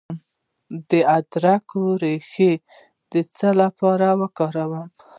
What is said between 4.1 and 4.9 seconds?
وکاروم؟